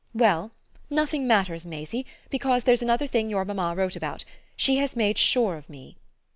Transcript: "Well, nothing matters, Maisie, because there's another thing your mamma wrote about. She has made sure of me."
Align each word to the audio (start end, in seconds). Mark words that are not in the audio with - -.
"Well, 0.15 0.51
nothing 0.89 1.27
matters, 1.27 1.63
Maisie, 1.63 2.07
because 2.31 2.63
there's 2.63 2.81
another 2.81 3.05
thing 3.05 3.29
your 3.29 3.45
mamma 3.45 3.75
wrote 3.77 3.95
about. 3.95 4.25
She 4.55 4.77
has 4.77 4.95
made 4.95 5.19
sure 5.19 5.57
of 5.57 5.69
me." 5.69 5.95